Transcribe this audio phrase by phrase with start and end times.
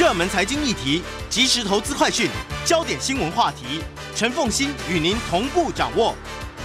[0.00, 2.26] 热门财经议题、即时投资快讯、
[2.64, 3.82] 焦点新闻话题，
[4.16, 6.14] 陈凤欣与您同步掌握。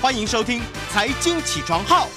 [0.02, 2.08] 欢迎收听《财经起床号》。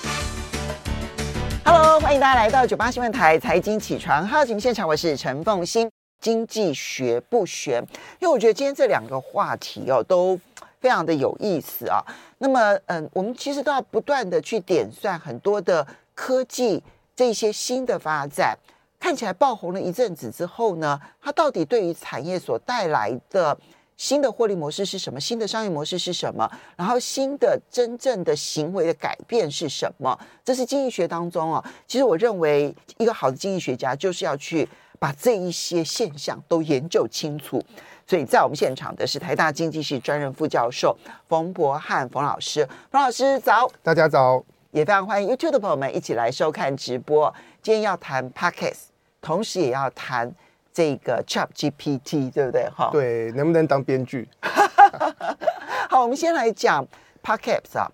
[1.64, 5.90] Hello，欢迎大家来到九八新闻台《财经起床号》节目现场，我是陈凤欣。
[6.20, 7.84] 经济学不学，
[8.20, 10.38] 因为我觉得今天这两个话题哦都
[10.80, 12.00] 非常的有意思啊。
[12.38, 16.80] 那么，嗯，我们其实都要不断的去点算很多的科技
[17.16, 18.56] 这些新的发展。
[18.98, 23.56] 看起来爆红了一阵子之后呢，它到底对于产业所带来的
[23.96, 25.18] 新的获利模式是什么？
[25.18, 26.48] 新的商业模式是什么？
[26.76, 30.18] 然后新的真正的行为的改变是什么？
[30.44, 34.68] 这是经济学当中啊，其实我认为一个好的经济学家就是要去
[34.98, 37.64] 把这一些现象都研究清楚。
[38.06, 40.96] 所以在我们现场的是台大经济系专任副教授
[41.28, 47.34] 冯博翰冯老师，冯老师早，大家早，也非常欢迎 YouTube 的朋友们一起来收看直播。
[47.62, 48.86] 今天要谈 Podcast。
[49.20, 50.32] 同时也要谈
[50.72, 52.68] 这个 ChatGPT，对不对？
[52.70, 54.28] 哈，对，能不能当编剧？
[55.90, 56.86] 好，我们先来讲
[57.22, 57.90] Podcast 啊。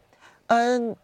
[0.49, 0.95] 嗯，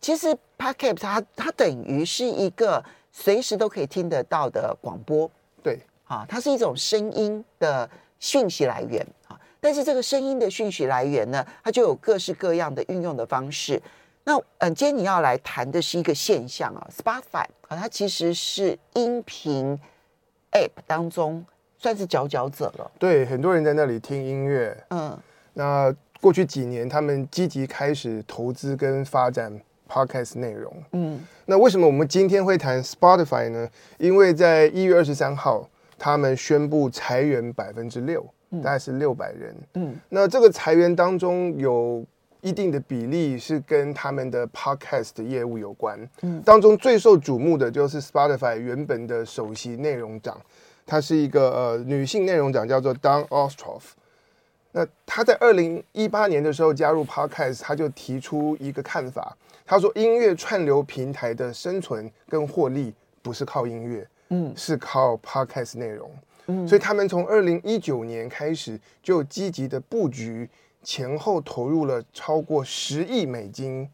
[0.00, 5.28] 其实 Podcast 它它等于是一个随时都可以听得到的广播，
[5.60, 7.90] 对，啊，它是一种声音的
[8.20, 9.38] 讯息来源啊。
[9.60, 13.82] 但是这个声音的讯息来源呢，它就有各式各样的运用的方式。
[14.26, 19.78] 那嗯，今天你要来谈的是一个现象啊，Spotify 啊，它其实是音频
[20.52, 21.44] App 当中
[21.76, 22.90] 算是佼佼者了。
[22.98, 24.74] 对，很多人在那里听音乐。
[24.88, 25.14] 嗯，
[25.52, 30.74] 那过去几年，他们积极开始投资跟发展 Podcast 内容。
[30.92, 33.68] 嗯，那为什么我们今天会谈 Spotify 呢？
[33.98, 38.26] 因为在一月二十三号，他们宣布裁员百分之六，
[38.62, 39.54] 大概是六百人。
[39.74, 42.02] 嗯，那这个裁员当中有。
[42.44, 50.38] 一定的比例是跟他们的 podcast 的业务有关，嗯，当中最受瞩目的就是 Spotify 原本的首席内容长，
[50.84, 53.82] 她是一个呃女性内容长，叫做 Dawn Ostroff。
[54.72, 59.34] 那她在二零一八年的时候加入 podcast，她就提出一个看法，
[59.64, 66.10] 她说音乐串流平台的生存跟获利不是靠音乐，嗯，是靠 podcast 内容，
[66.48, 70.46] 嗯，所以他们从二零一九年开始就积极的布局。
[70.84, 73.88] 前后投入了超过十亿美金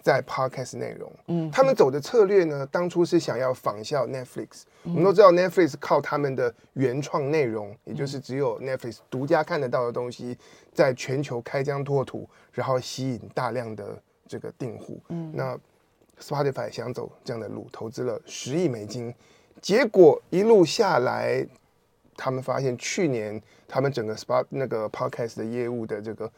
[0.00, 1.12] 在 Podcast 内容。
[1.26, 4.62] 嗯，他们走的策略呢，当初是想要仿效 Netflix。
[4.84, 10.38] 我们都知道 Netflix 靠他们的原创内容，也就是只有 Netflix 独家看得到的东西，
[10.72, 15.00] 在全球开疆拓土，然后吸引大量的这个订户。
[15.08, 15.58] 嗯，那
[16.20, 19.12] Spotify 想走这样的路，投资了十亿美金，
[19.60, 21.46] 结果一路下来。
[22.16, 26.30] 他们发现去年他们整个 Spot 那个 Podcast 的业务的这个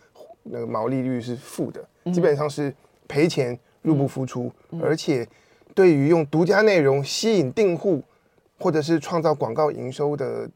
[0.42, 2.74] 那个毛利率是负的，基本上是
[3.08, 4.50] 赔钱入不敷出，
[4.82, 5.26] 而且
[5.74, 8.02] 对于用独家内容吸引订户
[8.58, 10.48] 或者是创造广告营收的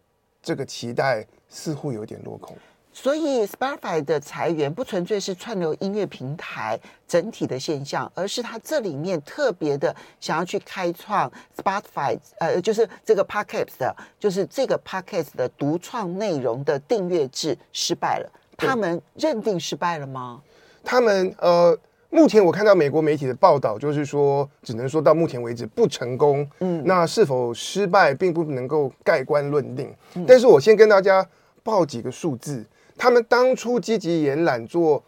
[0.42, 2.56] 这个期待似乎有点落空。
[2.92, 18.30] 所以，Spotify 的裁员不纯粹是串流音乐平台整体的现象，而是它这里面特别的想要去开创 Spotify，呃，就是这个 Podcast 的，就是这个 Podcast 的独创内容的订阅制失败了。
[18.56, 20.42] 他们认定失败了吗？
[20.82, 21.78] 他们呃，
[22.10, 26.46] 目前我看到美国媒体的报道，就是说，只能说到目前为止不成功。
[26.58, 29.94] 嗯，那是否失败，并不能够盖棺论定。
[30.14, 31.24] 嗯，但是我先跟大家
[31.62, 32.66] 报几个数字。
[33.00, 35.02] 他们当初积极延揽做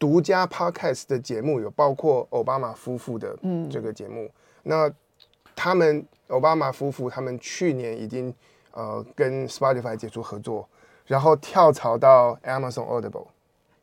[0.00, 3.38] 独家 podcast 的节目，有包括奥巴马夫妇的
[3.70, 4.24] 这个节目。
[4.24, 4.30] 嗯、
[4.64, 4.92] 那
[5.54, 8.34] 他们奥巴马夫妇他们去年已经
[8.72, 10.68] 呃跟 Spotify 解除合作，
[11.06, 13.28] 然后跳槽到 Amazon Audible。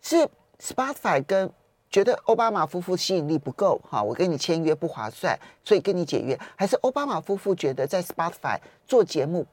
[0.01, 0.27] 是
[0.59, 1.49] Spotify 跟
[1.89, 9.47] 觉得奥巴马夫妇吸引力不够哈，我跟你签约不划算，所以跟你解约，还是奥巴马夫妇觉得在 Spotify 做节目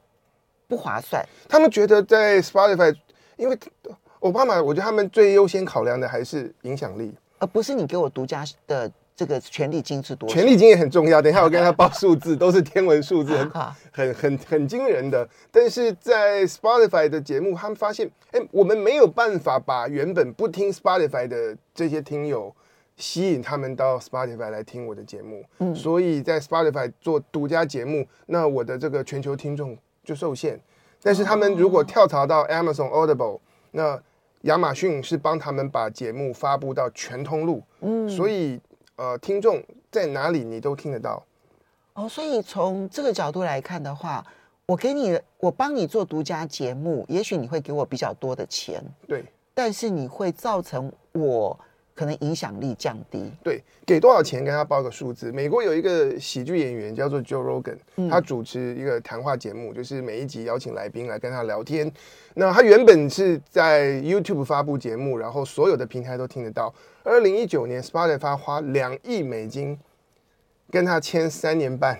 [0.67, 1.25] 不划算？
[1.47, 2.93] 他们觉得在 Spotify。
[3.37, 3.57] 因为
[4.21, 10.33] 奥巴马，我觉得他们最优先考量的还是影响力，而不是你给我独家的这个权利金是多少？
[10.33, 11.21] 权利金也很重要。
[11.21, 13.35] 等一下我跟他报数字， 都是天文数字，
[13.91, 15.27] 很很很惊人的。
[15.51, 22.55] 但是在 Spotify 的节目，他们发现，哎，我们没有办法把原本不听 Spotify 的这些听友
[22.97, 25.43] 吸引他们到 Spotify 来听我的节目。
[25.57, 30.59] 嗯，所以在 Spotify 做独家节目，那我的这个全球听众就受限。
[31.01, 33.39] 但是他们如果跳槽到 Amazon Audible，
[33.71, 33.99] 那
[34.43, 38.59] 亚马逊是帮他们把节目发布到全通路，嗯，所以
[38.95, 41.23] 呃，听众在哪里你都听得到。
[41.93, 44.25] 哦，所以从这个角度来看的话，
[44.65, 51.59] 我给你，我帮你做独家节目，也许你会给我比较多的钱，对，但是你会造成我
[51.93, 53.31] 可能影响力降低。
[53.43, 55.31] 对，给多少钱跟他报个数字。
[55.31, 61.91] 美国有一个喜剧演员叫做 Joe Rogan，嗯，他主持一个谈话节目，就是每一集邀请来宾来跟他聊天。
[62.33, 66.73] 那他原本是在 YouTube 发布节目，然后所有的平台都听得到。
[67.03, 69.77] 二零一九年，Spotify 花两亿美金
[70.69, 71.99] 跟他签三年半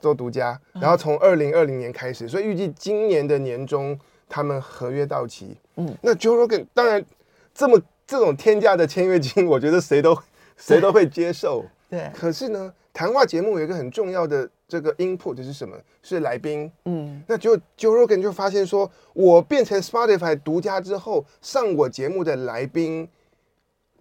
[0.00, 5.56] 做独家，然后从二零二零年开始，所以预计今年的年中他们合约到期。
[5.76, 7.04] 嗯，那 Joe Rogan 当然
[7.52, 7.80] 这么。
[8.12, 10.14] 这种天价的签约金， 我觉得谁都
[10.58, 11.64] 谁都会接受。
[11.88, 15.74] 对，可是呢，谈话节目有一个很重要的这个 input 是什么？
[16.02, 16.70] 是来宾。
[16.84, 23.08] 嗯，那就 Joe Rogan 就发现说，我变成 Spotify 独家之后，上我节目的来宾，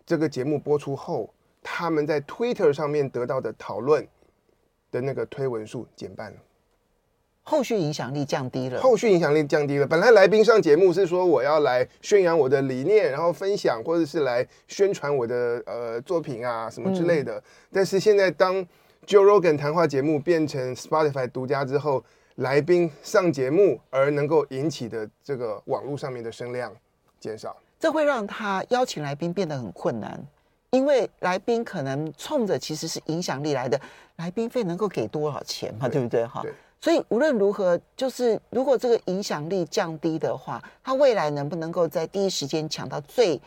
[0.06, 1.34] 这个节目播出后，
[1.64, 4.06] 他们在 Twitter 上面得到的讨论
[4.92, 6.38] 的那个推文数减半了。
[7.44, 8.80] 后续影响力降低了。
[8.80, 9.88] 后续影响力降低了。
[9.88, 17.36] 本来来宾上节目是说我要来宣扬我的理念，然后分享，或者是来宣传我的呃作品啊什么之类的。
[17.38, 17.44] 嗯、
[17.74, 18.56] 但是现在当
[19.08, 22.04] Joe Rogan 谈话节目变成 Spotify 独家之后，
[22.36, 26.72] 来宾上节目而能够引起的这个网络上面的声量
[27.20, 30.24] 减少，这会让他邀请来宾变得很困难，
[30.70, 33.82] 因为来宾可能冲着其实是影响力来的，
[34.18, 36.26] 来宾费能够给多少钱嘛，对，对不对？
[36.28, 36.44] 哈。
[36.82, 43.40] 所以无论如何，就是如果这个影响力降低的话，他未来能不能够在第一时间抢到最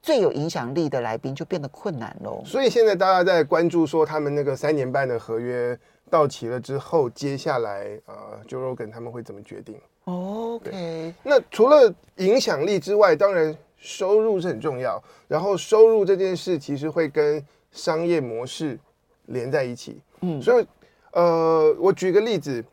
[0.00, 2.42] 最有影响力的来宾，就变得困难喽。
[2.46, 5.78] 所以现在大家在关注说，他们那个三年半的合约
[6.08, 11.14] 到期了之后，接下来呃，Joe Rogan 他们会怎么决定？OK。
[11.22, 14.98] 那除了影响力之外，当然收入是很重要。
[15.28, 18.78] 然后收入这件事其实会跟商业模式
[19.26, 20.00] 连在一起。
[20.22, 20.66] 嗯，所以。
[21.12, 22.64] 呃，我举个例子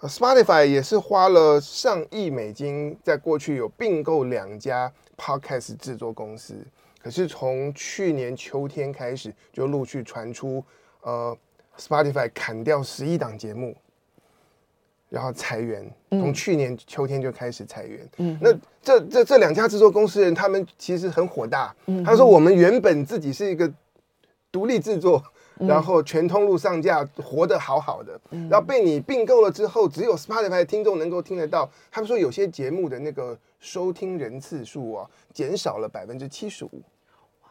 [0.00, 6.54] ，Spotify 也是花了上亿美金，在过去有并购两家 Podcast 制作公司。
[7.02, 10.64] 可是从去年秋天开始，就陆续传出，
[11.00, 11.36] 呃
[11.76, 13.76] ，Spotify 砍掉十一档节目，
[15.08, 15.92] 然后裁员。
[16.10, 18.08] 从去年秋天就开始裁员。
[18.18, 21.74] 嗯，那这这这两家制作公司人，他们其实很火大。
[22.04, 23.68] 他说：“我们原本自己是一个
[24.52, 25.20] 独立制作。”
[25.58, 28.18] 然后全通路上架，活得好好的。
[28.50, 31.70] 然后被你并购了之后，只有 Spotify 听众能够听得到。
[31.90, 36.70] 他们说有些节目的那个收听人次数啊，减少了百分之七十五。
[37.42, 37.50] 哇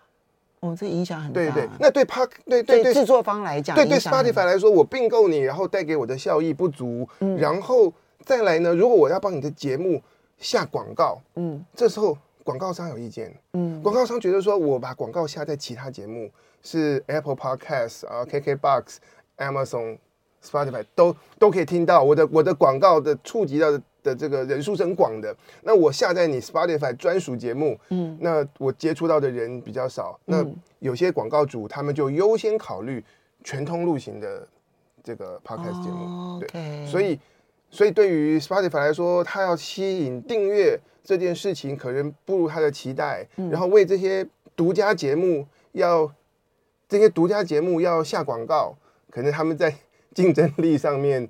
[0.61, 1.33] 哦，这影响很大。
[1.33, 7.07] 对对，那对 Park 对对对制作方来讲，对对 Spotify 来说，我并购你，然后带给我的效益不足。
[7.19, 7.91] 嗯，然后
[8.25, 10.01] 再来呢，如果我要帮你的节目
[10.37, 13.33] 下广告，嗯，这时候广告商有意见。
[13.53, 16.29] 嗯，广告商觉得说我把广告下在其他节目。
[16.63, 18.97] 是 Apple Podcast 啊，KKBox、
[19.37, 19.97] Amazon、
[20.43, 25.35] Spotify 都都可以听到我的我的广告的触及到的的这个人数是很广的。
[25.63, 30.19] 那我下载你 Spotify 专属节目，嗯，那我接触到的人比较少。
[30.25, 30.45] 那
[30.79, 33.03] 有些广告主他们就优先考虑
[33.43, 34.47] 全通路型的
[35.03, 36.87] 这个 Podcast 节目，对。
[36.87, 37.19] 所以
[37.69, 46.11] 所以对于 Spotify 来说，它要吸引订阅这件事情可能不如他的期待，然后为这些独家节目要。
[46.91, 48.75] 这些独家节目要下广告，
[49.09, 49.73] 可能他们在
[50.13, 51.25] 竞争力上面，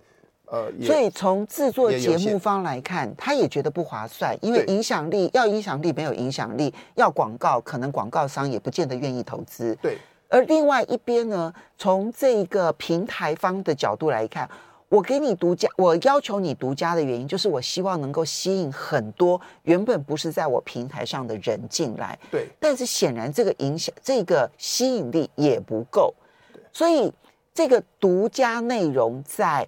[0.46, 9.78] 呃，所以从制作节目方来看，他也觉得不划算，因为影响力要影响力没有影响力，要广告可能广告商也不见得愿意投资。
[9.84, 10.00] 对，
[10.30, 14.50] 而另外一边呢，从这个平台方的角度来看。
[14.92, 22.20] 我给你独家，我要求你独家的原因，就是我希望能够吸引很多原本不是在我平台上的人进来。
[22.30, 22.46] 对。
[22.60, 26.14] 但是显然这个影响，这个吸引力也不够。
[26.52, 26.62] 对。
[26.74, 27.10] 所以
[27.54, 29.66] 这个独家内容在，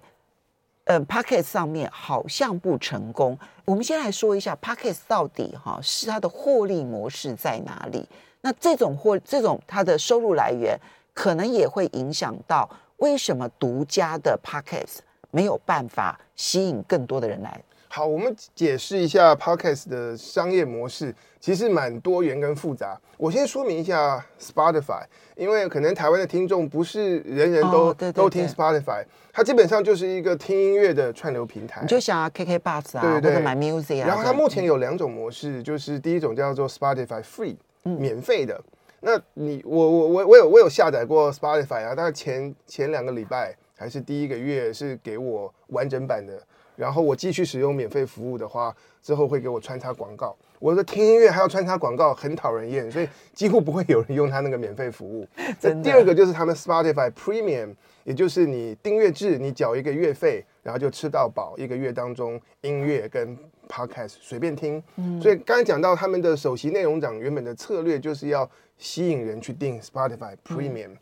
[0.84, 3.38] 呃，Podcast 上面好像不成功。
[3.64, 8.06] 我们先来说一下 Podcast 到底哈是它的获利模式在哪里？
[8.42, 10.78] 那这种获这种它的收入来源，
[11.14, 12.68] 可能也会影响到
[12.98, 14.98] 为什么独家的 Podcast。
[15.34, 17.60] 没有办法吸引更多的人来。
[17.88, 23.00] 好，我们解释一下 Podcast 的商业模式，其实蛮多元跟复杂。
[23.16, 25.02] 我先说明一下 Spotify，
[25.36, 31.82] 因为可能台湾的听众不是人人都、都听 Spotify，它基本上就是一个听音乐的串流平台。
[31.82, 34.06] 你就想 KKBOX 啊，对对对，或者 My Music 啊。
[34.06, 38.60] 然后它目前有两种模式，就是第一种叫做 Spotify Free，、嗯、免费的。
[39.00, 43.54] 那你我我我我有我有下载过 Spotify 啊，大概前前两个礼拜。
[43.76, 46.40] 还是第一个月是给我完整版的，
[46.76, 50.34] 然后我继续使用免费服务的话，之后会给我穿插广告。
[50.60, 55.26] 我说听音乐还要穿插广告，很讨人厌，所以几乎不会有人用他那个免费服务。
[55.60, 55.82] 真。
[55.82, 63.36] 第二个就是他们 Spotify Premium，也就是你订阅制，你缴一个月费，然后就吃到饱，一个月当中音乐跟
[63.68, 64.82] podcast 随便听。
[64.96, 70.88] 嗯，所以刚才讲到他们的首席内容长原本的策略就是要吸引人去订 Spotify Premium。
[70.88, 70.98] 嗯、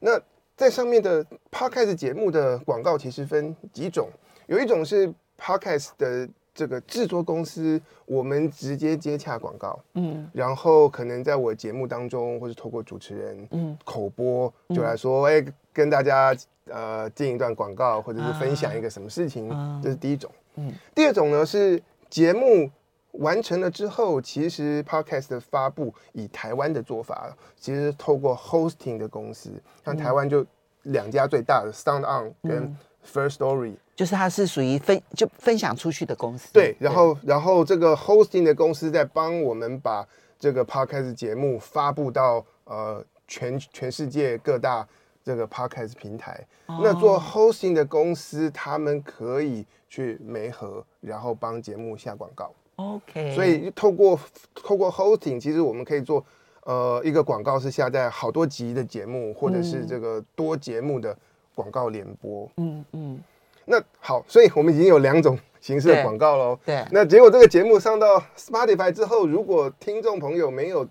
[0.00, 0.20] 那
[0.56, 4.08] 在上面的 podcast 节目的广告其实分几种，
[4.46, 6.28] 有一种是 podcast 的。
[6.56, 16.32] 这个制作公司，我们直接接洽广告，嗯，然后可能在我节目当中，或是透过主持人，嗯，口播就来说，哎，跟大家
[16.66, 19.48] 呃进一段广告，或者是分享一个什么事情，
[19.82, 22.70] 这是第一种，嗯，第二种呢是节目
[23.18, 29.50] 完成了之后，其实 Podcast 的发布以台湾的做法，其实透过 Hosting 的公司，
[29.84, 30.44] 像台湾就
[30.82, 33.74] 两家最大的 Sound On 跟 First Story。
[33.94, 40.04] 就是它是属于分就分享出去的公司，对，然后然后这个 hosting 的公司在帮我们把
[40.36, 44.84] 这个 podcast 节目发布到呃全全世界各大
[45.22, 46.44] 这个 podcast 平台。
[46.66, 52.52] 哦、那做 hosting 的公司，他们可以去媒合，然后帮节目下广告。
[52.76, 54.18] OK，所以透过
[54.54, 56.24] 透过 hosting，其实我们可以做
[56.64, 61.16] 呃一个广告是下载好多集的节目，或者是这个多节目的
[61.54, 62.50] 广告联播。
[62.56, 63.22] 嗯嗯。
[63.66, 66.58] 那好，所以我们已经有两种形式的广告喽。
[66.66, 66.84] 对。
[66.90, 70.86] 那结果这个节目上到 Spotify 之后，如果听众朋友没有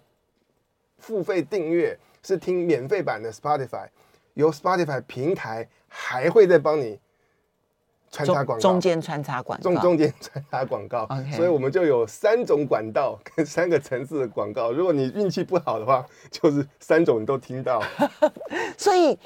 [0.98, 3.88] 付费订阅，是听免费版的 Spotify，
[4.34, 6.98] 由 Spotify 平台还会再帮你
[8.14, 11.06] 穿插广告，中间穿插广告，中中间穿插广告。
[11.36, 14.72] 所以我们就有三种管道跟三个层次的广告。
[14.72, 17.84] 如果你运气不好的话，就是三种你都听到。
[18.78, 19.18] 所以。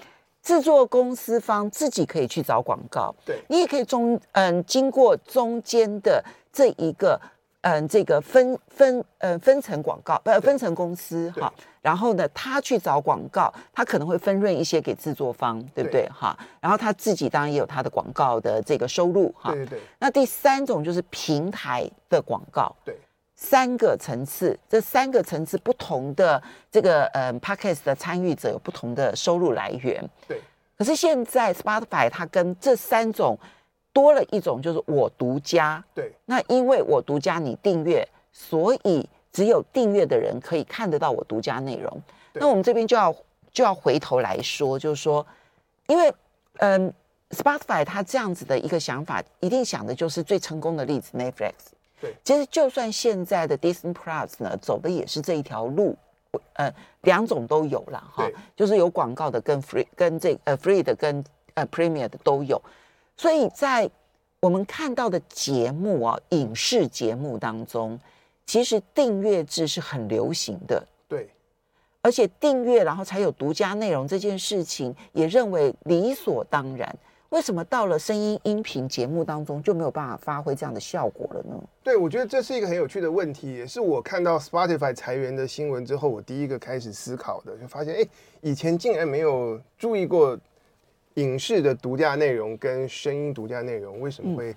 [0.44, 7.20] 制作公司方自己可以去找广告，对，你也可以中嗯，经过中间的这一个
[7.62, 16.38] 嗯，这个分分呃分层广告呃分层公司哈，然后呢，他去找广告，他可能会分润一些给制作方，对不对哈？
[16.62, 19.52] 然后他自己当然也有他的广告的这个收入哈。
[19.52, 19.82] 对对对。
[20.00, 22.96] 那第三种就是平台的广告，对。
[23.36, 30.04] 三个层次，这三个层次不同的这个呃 Podcast 的参与者有不同的收入来源。
[30.28, 30.42] 对。
[30.76, 33.38] 可是现在 Spotify 它跟这三种
[33.98, 35.84] 多了一种，就是我独家。
[35.96, 36.12] 对。
[36.26, 42.02] 那因为我独家，你订阅，所以只有订阅的人可以看得到我独家内容。
[42.34, 43.12] 那我们这边就要
[43.52, 45.26] 就要回头来说，就是说，
[45.88, 46.14] 因为
[46.58, 46.94] 嗯
[47.32, 51.54] ，Spotify 它这样子的一个想法，一定想的就是最成功的例子 Netflix。
[52.00, 55.98] 对，其实就算现在的 Disney Plus 呢，走的也是这一条路，
[56.54, 61.24] 呃，两种都有了哈，就是有广告的跟 free 跟这呃 free 的跟
[61.56, 62.62] 呃 Premier 的都有，
[63.18, 63.90] 所以在
[64.40, 68.00] 我们看到的节目啊，影视节目当中，
[68.46, 71.28] 其实订阅制是很流行的，对，
[72.02, 76.96] 而且订阅然后才有独家内容这件事情，也认为理所当然。
[77.30, 81.62] 为什么到了声音音频节目当中就没有办法发挥这样的效果了呢？
[81.84, 88.08] 对，我觉得这是一个很有趣的问题，也是我看到 Spotify 裁员的新闻之后，我第一个开始思考的，就发现，哎，
[88.40, 90.40] 以前竟然没有注意过
[91.18, 94.56] 影视的独家内容跟声音独家内容为什么会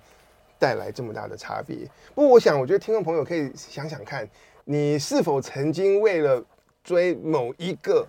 [0.57, 1.77] 带来这么大的差别。
[1.77, 4.27] 嗯、不过，我想，我觉得听众朋友可以想想看，
[4.63, 6.43] 你是否曾经为了
[6.83, 8.07] 追某一个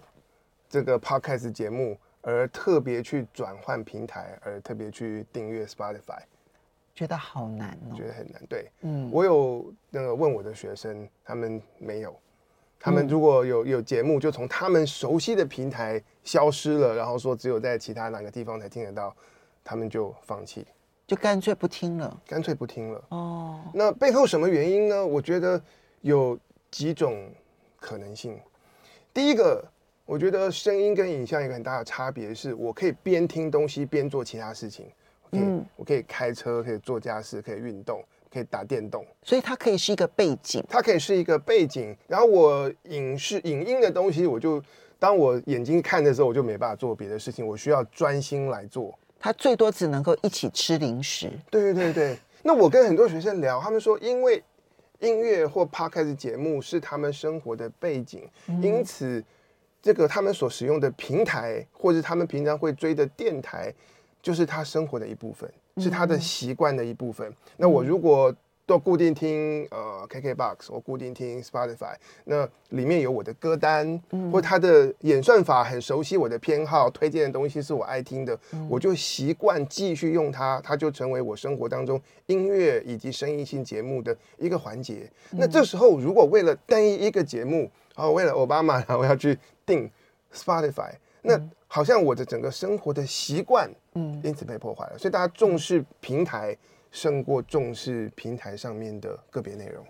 [0.68, 6.20] 这个 Podcast 节目，而特别去转换平台，而特别去订阅 Spotify，
[6.94, 8.42] 觉得好难哦，觉得很难。
[8.50, 12.14] 对，嗯，我有那个问我的学生，他们没有，
[12.84, 19.14] 他们如果有有节目，就从他们熟悉的平台消失了，然后说只有在其他哪个地方才听得到，
[19.62, 20.66] 他们就放弃，
[21.06, 23.04] 就干脆不听了，干脆不听了。
[23.10, 25.06] 哦，那背后什么原因呢？
[25.06, 25.62] 我觉得
[26.00, 26.36] 有
[26.72, 27.30] 几种
[27.78, 28.36] 可能性。
[29.14, 29.64] 第一个。
[30.04, 34.86] 我觉得声音跟影像一个很大的差别是，我可以边听东西边做其他事情。
[35.30, 39.04] 嗯，我可以开车，可以做家事，可以运动，可以打电动。
[39.22, 41.96] 所以它可以是一个背景，它可以是一个背景。
[42.06, 44.62] 然后我影视影音的东西，我就
[44.98, 48.96] 当我眼睛看的时候，我就没办法做别的事情，我需要专心来做。
[49.18, 51.30] 它最多只能够一起吃零食。
[51.50, 52.18] 对对对对。
[52.42, 54.42] 那我跟很多学生聊，他们说，因为
[55.00, 59.22] 音乐或 podcast 节目是他们生活的背景，嗯、因此。
[59.84, 63.74] 这个他们所使用的平台，或者他们平常会追的电台，
[64.22, 67.28] 就是他生活的一部分，是他的习惯的一部分。
[67.28, 85.10] 嗯、那我如果都固定听呃 KKBOX，我固定听 Spotify，那里面有我的歌单，嗯、或他的演算法很熟悉我的偏好，推荐的东西是我爱听的，嗯、我就习惯继续用它，它就成为我生活当中音乐以及声音性节目的一个环节。
[85.32, 89.36] 嗯、那这时候，如果为了单一一个节目，哦，为了奥巴马，然后我要去
[89.66, 89.90] 定
[90.32, 94.98] Spotify，那好像我的整个生活的习惯，嗯，因此被破坏了。
[94.98, 96.56] 所以大家重视平台，
[96.90, 99.84] 胜过重视平台上面的个别内容。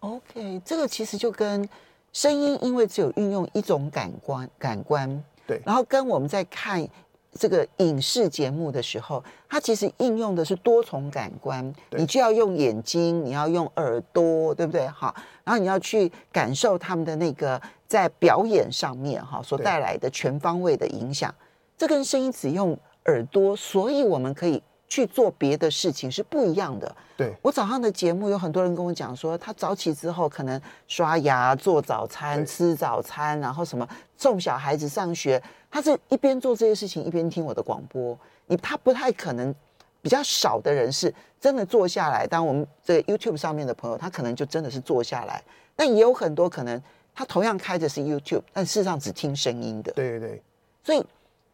[0.00, 1.68] OK，这个其实就跟
[2.12, 6.86] 声音，因为只有运用一种感官，感官对，然后跟我们在看
[7.32, 14.86] 这个影视节目的时候，它其实应用的是多重感官，你就要用眼睛，你要用耳朵，对不对？
[14.88, 21.34] 好，然后你要去感受他们的那个在表演上面哈所带来的全方位的影响。
[21.76, 24.62] 这跟声音只用耳朵，所以我们可以。
[24.88, 26.96] 去做别的事情是不一样的。
[27.16, 38.18] 对，我早上的节目，有很多人跟我讲说，他早起之后可能刷牙、做早餐、吃早餐，然后什么送小孩子上学，他是一边做这些事情一边听我的广播。
[38.46, 39.54] 你他不太可能，
[40.00, 42.26] 比较少的人是真的坐下来。
[42.26, 45.42] 当我们这个 YouTube 上面的朋友，他可能就真的是坐下来。
[45.76, 46.80] 但也有很多可能，
[47.14, 49.92] 他同样开的是 YouTube，但事实上只听声音的。
[49.92, 50.42] 对对对，
[50.82, 51.04] 所以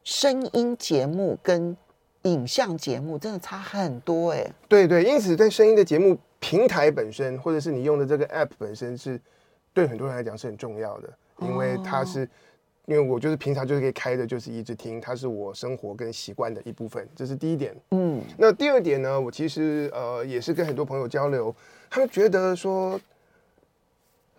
[0.05, 1.77] 声音节目跟
[2.25, 9.21] 影像节目真的差很多哎，对对，因此在声音的节目平台本身，或者是你用的这个 App 本身，是
[9.73, 11.09] 对很多人来讲是很重要的，
[11.41, 12.29] 因为它是，
[12.87, 17.75] 因为我就是平常就是可以开的，就是一直听，它是我生活跟习惯的一部分，这是第一点。
[17.91, 21.55] 嗯，那第二点呢，我其实呃也是跟很多朋友交流，
[21.91, 22.99] 他们觉得说，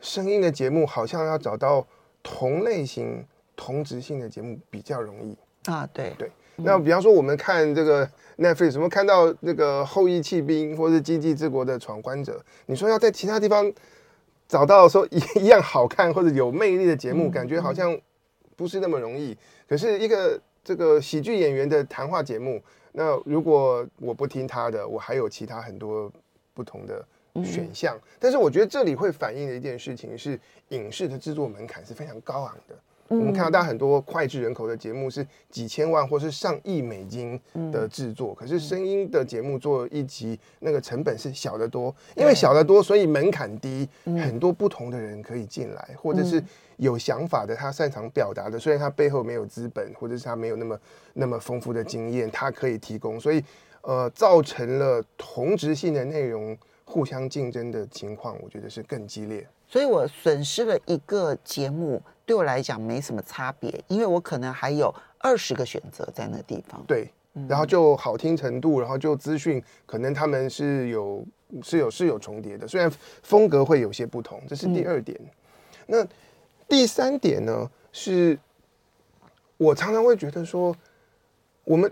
[0.01, 1.85] 声音的节目好像要找到
[2.23, 3.23] 同类型、
[3.55, 5.37] 同质性的节目比较容易。
[5.71, 6.13] 啊，对。
[6.17, 6.31] 对。
[6.57, 13.71] 那比方说，我们看这个 Netflix，什么看到那个《后裔弃兵》或是《经济之国的闯关者》，你说要在其他地方
[14.47, 17.97] 找到说一 一样好看或者有魅力的节目，感觉好像
[18.55, 19.37] 不是那么容易。
[19.67, 22.61] 可是一个这个喜剧演员的谈话节目，
[22.93, 26.11] 那如果我不听他的，我还有其他很多
[26.53, 27.05] 不同的
[27.43, 27.99] 选项。
[28.19, 32.75] 但是我觉得这里会反映的一件事情是，影视的制作门槛是非常高昂的。
[33.07, 37.39] 我们看到大家很多脍炙人口的节目是几千万或是上亿美金
[37.71, 46.43] 的制作，可是声音的节目做一集那个成本是小得多，因为小得多，所以门槛低，很多不同的人可以进来，或者是
[46.77, 50.79] 有想法的，他擅长表达的，虽然他背后没有资本，或者是他没有那么
[51.13, 53.43] 那么丰富的经验，他可以提供，所以
[53.81, 59.47] 呃，造成了同质性的内容互相竞争的情况，我觉得是更激烈。
[59.67, 66.83] 所以我损失了一个节目，对我来讲没什么差别，因为我可能还有二十个选择在那个地方。
[66.87, 67.11] 对，
[67.47, 71.23] 然后就好听程度，然后就资讯，可能他们是有
[71.61, 75.19] 是有是有重叠的，虽然风格会有些不同，这是第二点。
[75.21, 75.29] 嗯、
[75.85, 76.07] 那
[76.67, 78.37] 第三点呢，是
[79.57, 80.75] 我常常会觉得说，
[81.63, 81.91] 我们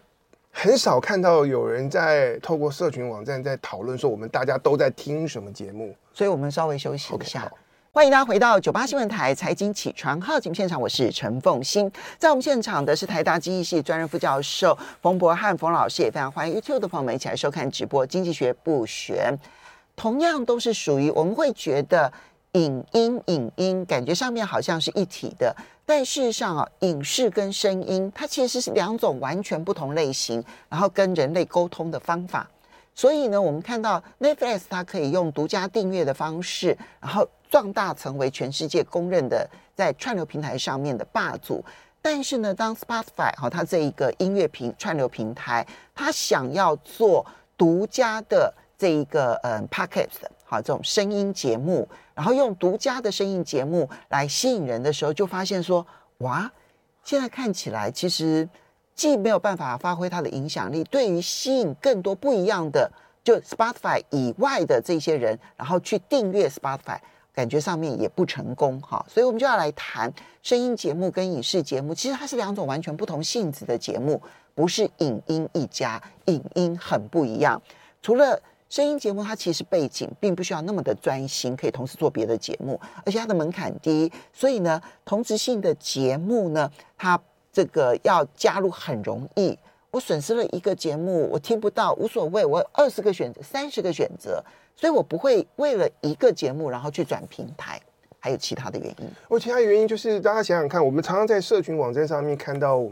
[0.51, 7.45] 很少看到有人在透过社群网站在讨论说，我们大家都在听什么节目，所以我们稍微休息一下。
[7.45, 7.62] Okay,
[7.95, 11.91] 欢迎大家回到九八新闻台财经起床号节目现场，我是陈凤欣。
[12.17, 18.03] 在我们现场的是台大经济系专任副教授冯博翰冯老师，也非常欢迎 YouTube 的朋友们一起来收看直播。
[18.03, 19.37] 经济学不玄，
[19.95, 22.11] 同样都是属于我们会觉得
[22.53, 32.49] 影音影音感觉上面好像是一体的，但事实上啊，影视跟声音它其实是两种完全不同类型，然后跟人类沟通的方法。
[32.95, 37.29] 所以呢，我们看到 Netflix 它可以用独家订阅的方式，然后。
[37.53, 41.63] 壮大成为全世界公认的在串流平台上面的霸主，
[42.01, 45.63] 但是呢，当 Spotify 哈，它这一个音乐平串流平台，
[45.93, 47.23] 它想要做
[47.55, 55.85] 独家的这一个嗯 p o c k e t 好这种声音节目，然后用独家的声音节目来吸引人的时候，就发现说，
[56.17, 56.51] 哇，
[57.03, 58.49] 现在看起来其实
[58.95, 62.91] 既没有办法发挥它的影响力，对于吸引更多不一样的
[63.23, 66.97] 就 Spotify 以外的这些人，然后去订阅 Spotify。
[67.33, 74.21] 感觉上面也不成功哈，所以我们就要来谈声音节目跟影视节目，其实它是两种完全不同性质的节目，
[74.53, 77.59] 不是影音一家，影音很不一样。
[78.01, 87.19] 除了声音节目，它其实背景并不需要那么的专心，可以同时做别的节目，而且它的门槛低，所以呢，同质性的节目呢，它
[87.51, 89.57] 这个要加入很容易。
[89.91, 94.43] 我损失了一个节目，我听不到无所谓，我二十个选择，三十个选择。
[94.75, 97.79] 所以我不会为了一个节目然后去转平台，
[98.19, 99.07] 还有其他的原因。
[99.27, 102.83] 我其他原因就是大家想想看，我们常常在社群网站上面看到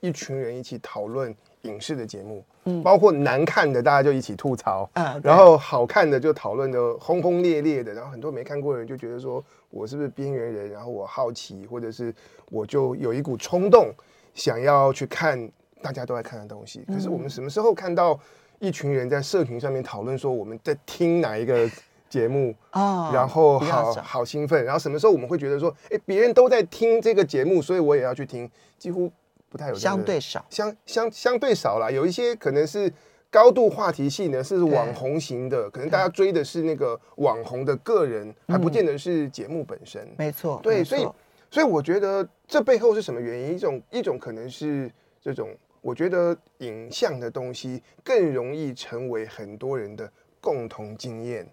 [0.00, 12.14] 一群人一起讨论影视的节目，嗯，包括难看的大家就一起吐槽，嗯，然后好看的就讨论的轰轰烈烈的，然后很多没看过的人就觉得说我是不是边缘人，然后我好奇，或者是
[12.50, 13.90] 我就有一股冲动
[14.34, 16.84] 想要去看大家都在看的东西。
[16.86, 18.18] 可是我们什么时候看到？
[18.58, 21.70] 一群人在社群上面讨论说我们在听哪一个
[22.08, 29.10] 节目啊，然后好好兴奋，然后什么时候我们会觉得说，哎，别人都在听这个节目，所以我也要去听，几乎
[29.48, 32.90] 不太有，相对少，相相相对少啦，有一些可能是
[33.28, 40.08] 高度话题性的是网红型的，可能大家追的是那个网红的个人，还不见得是节目本身。
[40.16, 41.06] 没错，对，所以
[41.50, 43.56] 所以我觉得这背后是什么原因？
[43.56, 44.90] 一种一种可能是
[45.20, 45.50] 这种，
[45.86, 51.46] 我觉得影像的东西更容易成为很多人的共同经验，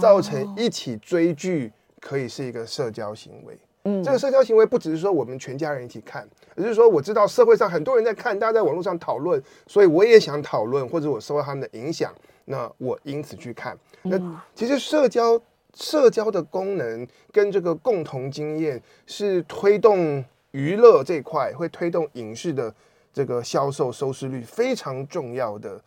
[0.00, 3.58] 造成一起追剧可以是一个社交行为。
[3.82, 13.76] 嗯，这个社交行为不只是说我们全家人一起看，而是说我知道社会上很多人在看，大家在网络上讨论，所以我也想讨论，或者我受到他们的影响，那我因此去看。
[14.02, 14.16] 那
[14.54, 15.40] 其实社交
[15.74, 22.72] 社交的功能跟这个共同经验是推动娱乐这块，会推动影视的
[23.12, 25.80] 这个销售收视率非常重要的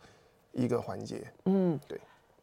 [0.52, 1.22] 一个环节。
[1.44, 2.00] 嗯，对。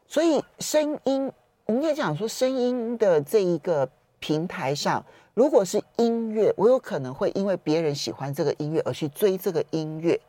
[0.08, 1.32] 所以声音，
[1.66, 3.90] 我们可以讲说声音的这一个
[4.20, 5.04] 平台上。
[5.34, 10.20] 如果是音乐，我有可能会因为别人喜欢这个音乐而去追这个音乐，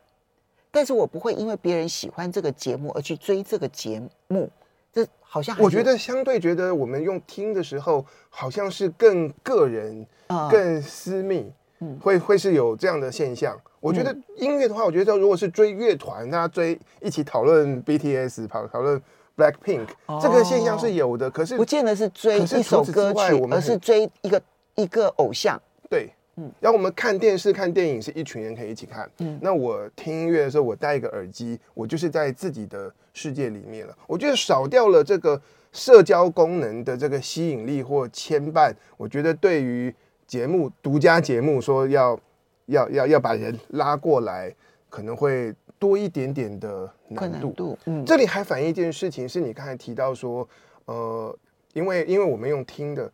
[0.71, 4.49] 但是我不会因为别人喜欢这个节目而去追这个节目。
[4.93, 13.61] 这好像我觉得相对觉得我们用听的时候，好像是更个人、嗯、更私密，嗯，会会是有这样的现象。
[13.81, 19.01] 我觉得音乐的话，我觉得如果是追乐团，大家追一起讨论 BTS，讨讨论
[19.37, 21.31] Blackpink，哦、这个现象是有的。
[21.31, 24.41] 可是不见得是追一首歌曲，而是追一个。
[24.75, 33.95] 一个偶像，对，嗯，然后我们看电视、看电影是一群人可以一起看，嗯，那我听音乐的时候，我戴一个耳机，我就是在自己的世界里面了。
[34.07, 35.39] 我觉得少掉了这个
[35.73, 39.95] 社交功能的这个吸引力或牵绊，我觉得对于
[40.33, 42.19] 节目独家节目说要
[42.65, 44.51] 要要要把人拉过来，
[44.89, 47.53] 可能会多一点点的难度。
[47.53, 50.49] 度嗯，这里还反映一件事情，是你刚才提到说，
[50.87, 51.39] 呃，
[51.75, 53.13] 因为因为我们用听的。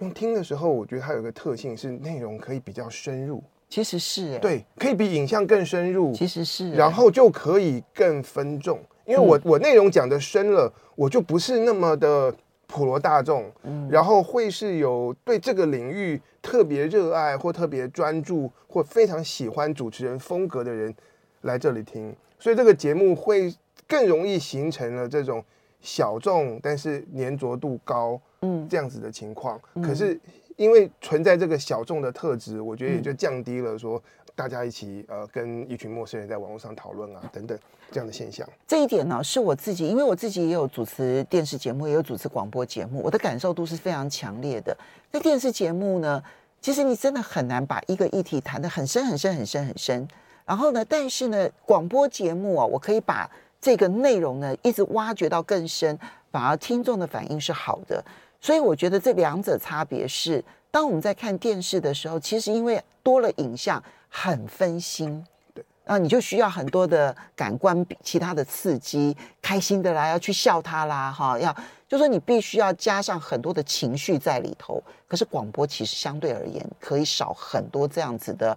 [0.00, 12.34] 用听的时候，我觉得它有个特性是内容可以比较深入，其实是对，可以比影像更深入，其实是，然后就可以更分众，因为我我内容讲的深了，我就不是那么的
[12.70, 20.94] 普罗大众，嗯，然后会是有对这个领域特别热爱或特别专注或非常喜欢主持人风格的人
[21.42, 23.54] 来这里听，所以这个节目会
[23.86, 25.44] 更容易形成了这种
[25.80, 28.20] 小众但是粘着度高。
[28.42, 30.18] 嗯，这样子的情况，嗯、可是
[30.56, 34.02] 因为存在这个小众的特质，我觉得也就降低了说
[34.40, 37.58] 大家一起呃跟一群陌生人在网络上讨论啊等等
[37.92, 38.48] 这样的现象。
[38.66, 44.74] 这一点呢，是我自己，因为我自己也有主持电视节目，也有主持广播节目，我的感受度是非常强烈的。
[45.10, 46.22] 那电视节目呢，
[46.58, 50.08] 其实你真的很难把一个议题谈得很深很深很深很深。
[50.46, 55.98] 然后呢，但是呢，广播节目啊，我可以把这个内容呢一直挖掘到更深，
[56.32, 58.02] 反而听众的反应是好的。
[58.40, 71.56] 所以我觉得这两者差别是，当我们在看电视的时候，其实因为多了影像，很分心，对，啊，你就需要很多的感官其他的刺激，开心的啦，要去笑他啦，哈，要
[71.88, 74.82] 就说你必须要加上很多的情绪在里头。
[75.08, 78.56] 可是广播其实相对而言可以少很多这样子的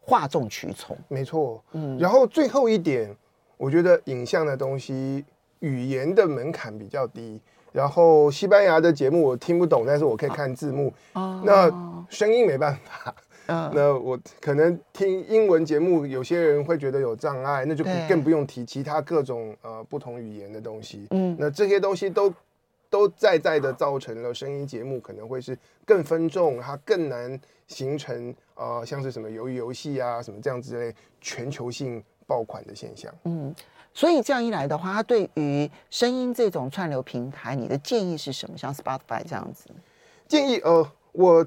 [0.00, 0.96] 哗众取宠。
[1.08, 3.14] 没错，嗯，然后最后一点，
[3.56, 5.24] 我觉得影像的东西
[5.60, 7.40] 语言的门槛比较低。
[7.70, 10.92] 然后西班牙的节目我听不懂，但是我可以看字幕。
[11.12, 11.68] 哦，那
[12.08, 13.14] 声音没办法。
[13.48, 21.06] 嗯，那我可能听英文节目，有些人会觉得有障碍，那就更不用提其他各种呃不同语言的东西。
[21.10, 22.32] 嗯，那这些东西都
[22.88, 33.12] 都在在的造成了声音节目可能会是更分众，它更难形成呃像是什么鱿鱼游戏啊什么这样之类全球性爆款的现象。
[33.24, 33.54] 嗯。
[33.94, 38.56] 所以这样一来的话，它对于声音这种串流平台，你的建议是什么？
[38.56, 39.64] 像 Spotify 这样子，
[40.28, 41.44] 建议呃，我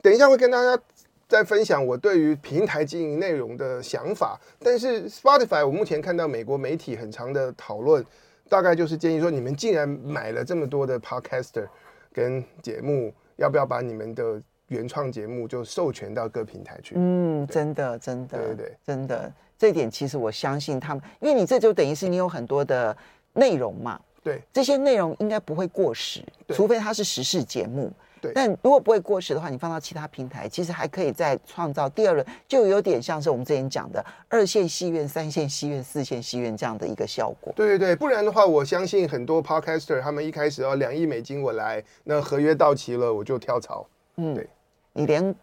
[0.00, 0.80] 等一下会跟大家
[1.28, 4.40] 再分享我对于平台经营内容的想法。
[4.58, 8.04] 但是 Spotify，我目前看到美国媒体很长的讨论，
[8.48, 11.68] 大概就是建议说，你们既然买了这么多的 Podcaster
[12.12, 16.94] 跟节目，要不要把你们的原创节目就授权到各平台去？
[16.96, 19.32] 嗯，真的，真的，对对对，真的。
[19.58, 22.96] 这一点其实我相信他们，因为你这就等于是你有很多的
[23.32, 28.32] 内容嘛，对，这些内容应该不会过时，除非它是时事节目，对。
[28.34, 37.52] 但如果不会过时的话，你放到其他平台，其实还可以再创造第二轮，就有点像是我们之前讲的二线戏院、三线戏院、四线戏院这样的一个效果。
[37.56, 43.86] 对对对，不然的话，我相信很多 podcaster 他们一开始要两亿美金我来，那合约到期了我就跳槽。
[44.16, 44.48] 嗯，对，
[44.92, 45.34] 你连。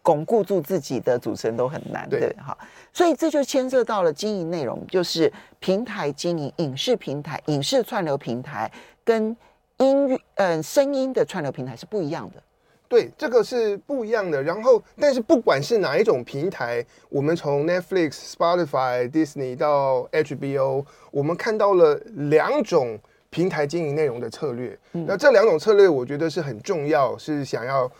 [0.00, 2.56] 巩固住自己的主持人都很难，对，哈，
[2.94, 8.72] 所以这就牵涉到了经营内容，就是平台经营、影视平台、影视串流平台
[9.04, 9.36] 跟
[9.78, 12.42] 音乐、嗯，声音的串流平台是不一样的。
[12.88, 14.42] 对，这个是不一样的。
[14.42, 24.78] 然后，但是不管是哪一种平台，我们从 Netflix、Spotify、Disney 到 HBO，我们看到了两种平台经营内容的策略。
[24.94, 27.90] 嗯、那这两种策略，我觉得是很重要，是想要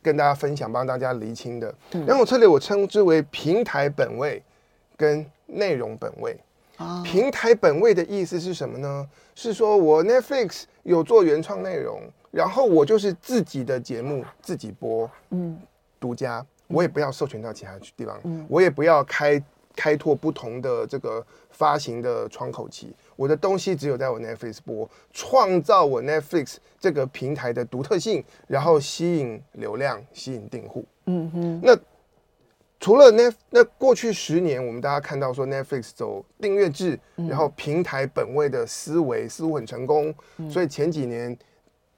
[0.00, 1.74] 跟大家分享、帮大家厘清的。
[1.92, 4.42] 嗯、两种策略，我称之为平台本位
[4.96, 6.34] 跟内容本位。
[6.82, 9.08] 啊、平台本位的意思是什么呢？
[9.34, 12.02] 是说我 Netflix 有做原创内容。
[12.32, 15.60] 然后我就是自己的节目自己播，嗯，
[16.00, 19.44] 独家，我也不要授权到其他地方，嗯，我也不要开
[19.76, 31.60] 开拓不同的这个发行的窗口期，我的东西只有在我 Netflix 播，创造我 Netflix 这个平台的独特性，然后吸引流量，吸引订户，嗯哼。
[31.62, 31.76] 那
[32.82, 40.12] 除了 Net，那过去十年我们大家看到说 Netflix 走订阅制，然后平台本位的思维似乎很成功，
[40.50, 41.34] 所以前几年。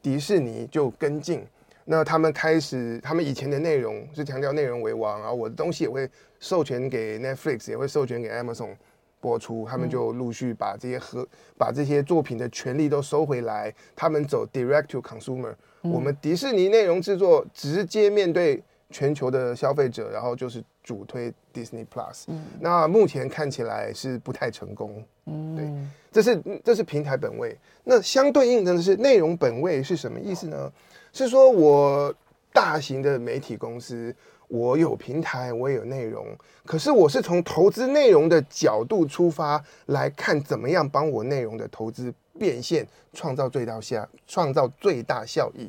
[0.03, 1.43] 迪士尼就跟进，
[1.87, 6.07] 那他们开始，他们以前的内容是强调内容为王，然后我的东西也会
[6.39, 8.77] 授权给 Netflix，也会授权给 Amazon
[9.19, 22.25] 播出，他们就陆续把这些和把这些作品的权利都收回来，他们走 Direct to Consumer，我们迪士尼内容制作直接面对全球的消费者，然后就是主推 Disney Plus，
[22.61, 25.69] 那目前看起来是不太成功，嗯对。
[26.13, 30.73] 这是这是平台本位，那相对应的是内容本位是什么意思呢？
[31.13, 32.15] 是说我
[32.53, 34.15] 大型的媒体公司，
[34.47, 36.25] 我有平台，我也有内容，
[36.65, 45.69] 可是我是从投资内容的角度出发来看，怎么样帮我内容的投资变现，创造最大效，创造最大效益。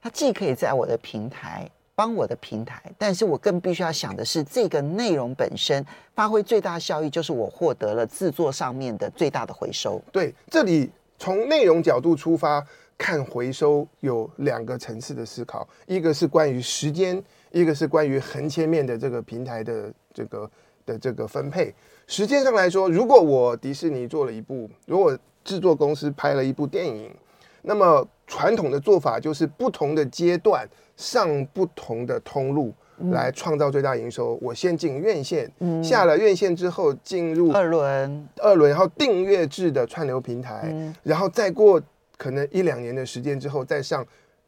[0.00, 1.68] 它既可以在我的平台。
[1.94, 10.00] 帮我的平台，但是我更必须要想的是，这个内容本身发挥最大效益，就是我获得了制作上面的最大的回收。
[10.10, 12.64] 对，这里从内容角度出发
[12.96, 20.50] 看回收，有两个层次的思考，一个是关于时间，一个是关于横切面的这个平台的这个
[20.86, 21.74] 的这个分配。
[22.06, 27.14] 时间上来说，如果我迪士尼做了一部，如果制作公司拍了一部电影，
[27.62, 30.66] 那么传统的做法就是不同的阶段。
[30.94, 32.72] 上不同的通路
[33.10, 34.38] 来创造最大营收。
[34.42, 35.50] 我先进院线，
[35.82, 41.82] 下了院线之后进入二轮，二轮，然后订阅制的串流平台，然后再过
[42.18, 44.06] 可能一两年的时间之后，再上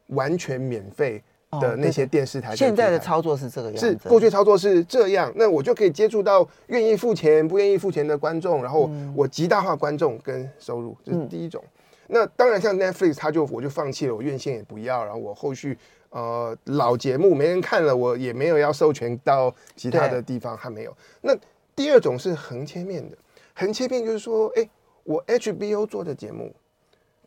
[0.09, 1.21] 完全免费
[1.59, 2.55] 的那些电视台。
[2.55, 11.61] 现在的操作是这个样子，是过去操作是这样，那我就可以接触到愿意付钱、不愿意付钱的观众，然后我极大化观众跟收入，这是第一种。
[12.07, 15.77] 那当然，像 Netflix，它就我就放弃了，我院线也不要，然后我后续。
[16.11, 20.97] 呃，老节目没人看了，我也没有要授权到其他的地方，还没有。
[21.19, 21.35] 那
[21.75, 23.17] 第二种是横切面的，
[23.53, 24.69] 横切面就是说，哎，
[25.03, 26.55] 我 HBO 做的节目，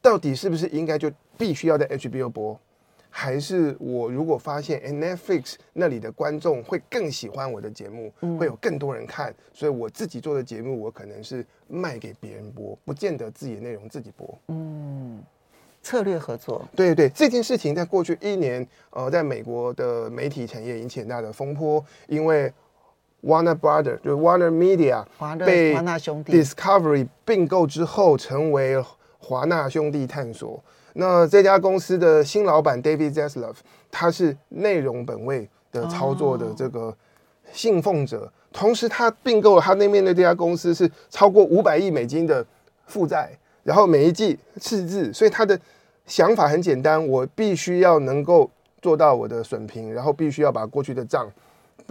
[0.01, 2.59] 到底是不是应该就必须要在 HBO 播，
[3.11, 14.39] 还是我如果发现，哎，Netflix 那里的观众会更喜欢我的节目，会有更多人看，所以我自己做的节目，我可能是卖给别人播，不见得自己的内容自己播。
[14.49, 15.23] 嗯。
[15.81, 22.53] 策略合作，对对，这件事情在过去一年，呃，在美国的媒体产业引起很大的风波，因为
[23.23, 25.05] Warner Brother 就 Warner Media
[25.47, 28.85] 被华纳兄弟 Discovery 并购之后，成为
[29.19, 30.63] 华纳兄弟探索。
[31.01, 33.55] 那这家公司的新老板 David Zaslav，
[33.89, 36.93] 他是内容本位的操作的这个
[37.53, 42.45] 信奉者，哦、同时他并购了他那面的这家公司是超过五百亿美金的
[42.87, 43.31] 负债。
[43.63, 45.59] 然后每一季赤字，所以他的
[46.07, 48.51] 想法很简单，我必须要能够
[48.83, 51.31] 做到我的损平，然后必须要把过去的账，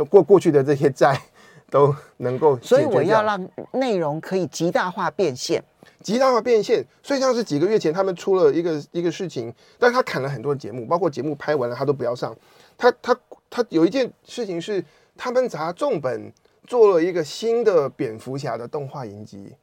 [0.09, 1.17] 过过去的这些债
[1.69, 2.57] 都能够。
[2.59, 5.63] 所以我要让内容可以极大化变现，
[6.07, 6.85] 极大化变现。
[7.03, 12.33] 所以像是几个月前他们出了一个一个事情，但是他砍了很多节目，包括节目拍完了他都不要上。
[12.77, 13.13] 他他
[13.49, 14.81] 他有一件事情是，
[15.17, 16.31] 他们砸重本
[16.65, 19.53] 做了一个新的蝙蝠侠的动画影集，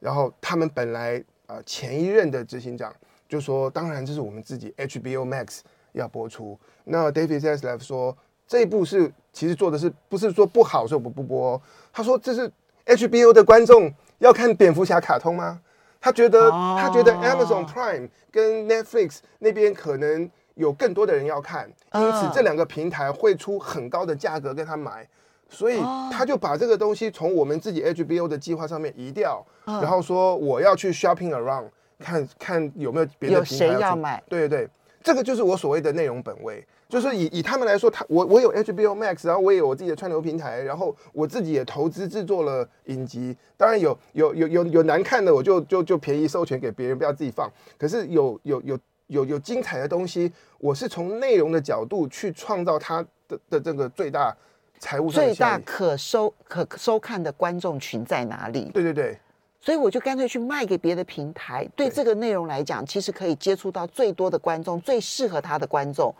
[0.00, 1.22] 然后他们本来。
[1.48, 2.92] 呃，前一任的执行长
[3.28, 5.60] 就说：“当然，这是我们自己 HBO Max
[5.92, 11.62] 要播出。”那 David Zaslav 说：“这一部是其实做的是不是说不好，所以我们不播。”
[11.94, 12.50] 他说：“这是
[12.84, 15.62] HBO 的观众要看蝙蝠侠卡通吗？
[16.06, 25.04] 他觉得他觉得 Amazon Prime 跟 Netflix 那边可能有更多的人要看，因此这两个平台会出很高的价格跟他买。”
[25.50, 25.80] 所以
[26.12, 31.66] 他就把这个东西从我们自己 HBO 的计划上面移掉，然后说我要去 shopping around
[31.98, 34.22] 看看有没有别的平台要，有谁要买。
[34.28, 34.68] 对对对，
[35.02, 47.50] 这个就是我所谓的内容本位，就是以以他们来说，他我我有 HBO Max，然后我也有我自己的串流平台，然后我自己也投资制作了影集，当然有有有有有难看的，我就就就便宜授权给别人，不要自己放。
[47.76, 54.36] 可是有有有有有精彩的东西，我是从内容的角度去创造它的的这个最大
[54.78, 58.70] 财务最大可收可收看的观众群在哪里？
[58.72, 59.18] 对对对，
[59.60, 61.68] 所以我就干脆去卖给别的平台。
[61.74, 66.14] 对这个内容来讲，其实可以接触到最多的观众，最适合他的观众，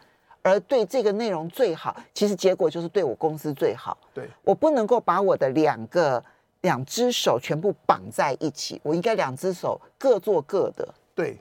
[0.47, 3.99] 而对这个内容最好，其实结果就是对我公司最好。
[4.15, 6.23] 对，我不能够把我的两个
[6.61, 10.95] 两只手全部绑在一起，我应该两只手各做各的。
[11.15, 11.37] 对。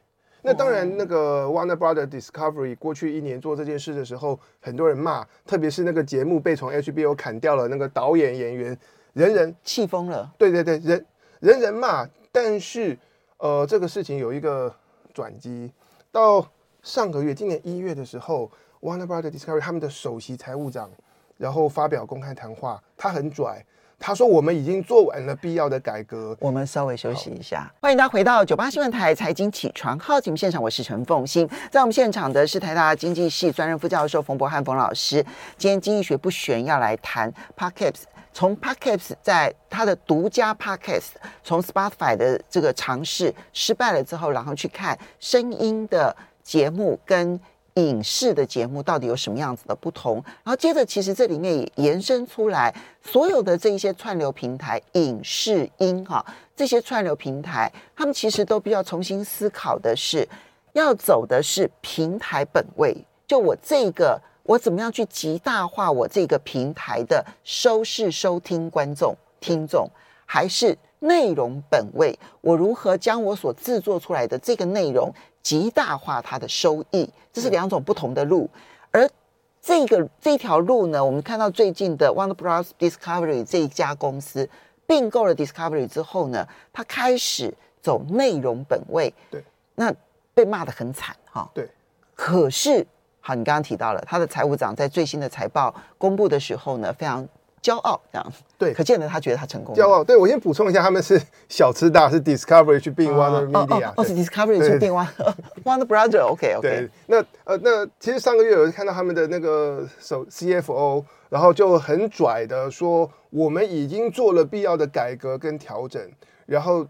[0.47, 8.77] 那当然，那个 Warner Brother Discovery 过去一年做这件事的时候，很多人骂，特别是那个节目被从 HBO 砍掉了，那个导演、演员，
[9.13, 10.31] 人人气疯了。
[10.37, 11.05] 对对对，人
[11.39, 12.07] 人人骂。
[12.31, 12.95] 但是，
[13.37, 14.71] 呃，这个事情有一个
[15.15, 15.71] 转机，
[16.11, 16.47] 到
[16.83, 20.89] 上个月，今年一月的时候，Warner Brother Discovery 他们的首席财务长，
[21.37, 23.65] 然后发表公开谈话，他很拽。
[23.97, 31.49] 他说：“我们已经做完了必要的改革。”我们稍微休息一下，欢迎大家回到九八新闻台财经起床号节目现场，我是陈凤欣。
[31.71, 35.25] 在我们现场的是台大经济系专任副教授冯博翰冯老师。
[35.57, 41.11] 今天经济学不悬要来谈 Podcast，从 Podcast 在他的独家 Podcast，
[41.41, 47.39] 从 Spotify 的这个尝试失败了之后，然后去看声音的节目跟。
[47.75, 50.15] 影视的节目到底有什么样子的不同？
[50.43, 60.27] 然后接着，其实这里面也延伸出来，所有的这一些串流平台、影视音哈，这些串流平台，他们其实都必须要重新思考的是，
[60.73, 62.95] 要走的是平台本位。
[63.27, 69.89] 就我这个，我怎么样去极大化我这个平台的收视、收听观众、听众，
[70.25, 72.17] 还是内容本位？
[72.39, 75.13] 我如何将我所制作出来的这个内容？
[75.45, 78.49] 极大化它的收益，这是两种不同的路。
[78.89, 79.07] 而
[79.61, 82.69] 这个这条路呢，我们看到最近的 Warner Bros.
[82.79, 84.49] Discovery 这一家公司
[84.87, 89.13] 并购了 Discovery 之后呢，它开始走内容本位。
[89.29, 89.43] 对，
[89.75, 89.93] 那
[90.33, 91.47] 被骂得很惨哈。
[91.53, 91.69] 对，
[92.15, 92.83] 可是
[93.19, 97.27] 好，你刚刚提到了他的财务长在最新的财报公布的时候呢，非常。
[97.65, 99.73] 骄傲这样，对，可见得他觉得他成功。
[99.73, 105.33] 骄傲，对，我先补充一下，他们是 小吃大，是 Discovery 去并 Warner Media，哦，是 Discovery 去并 Warner
[105.65, 106.61] Warner Brother，OK OK。
[106.61, 115.99] 对，那呃，那其实上个月有看到他们的那个首 CFO，然后就很拽的说，我们已经做了必要的改革跟调整，
[116.45, 116.85] 然后